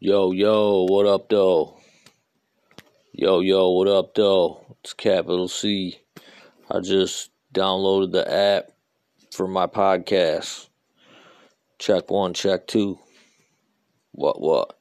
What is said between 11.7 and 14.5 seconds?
Check one, check two. What,